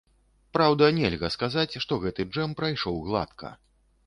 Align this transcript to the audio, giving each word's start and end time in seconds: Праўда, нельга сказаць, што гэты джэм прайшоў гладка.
Праўда, 0.55 0.87
нельга 0.99 1.29
сказаць, 1.35 1.77
што 1.83 2.01
гэты 2.05 2.27
джэм 2.31 2.57
прайшоў 2.63 2.99
гладка. 3.07 3.55